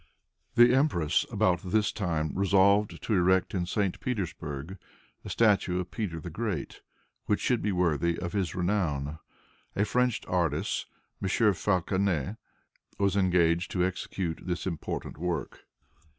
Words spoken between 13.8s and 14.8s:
execute this